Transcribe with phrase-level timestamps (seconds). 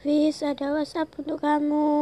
[0.00, 1.92] Fis, ada WhatsApp untuk kamu.